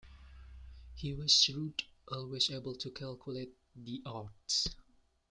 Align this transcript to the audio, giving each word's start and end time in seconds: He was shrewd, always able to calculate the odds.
He 0.95 1.13
was 1.13 1.31
shrewd, 1.31 1.83
always 2.11 2.49
able 2.49 2.73
to 2.73 2.89
calculate 2.89 3.53
the 3.75 4.01
odds. 4.03 4.67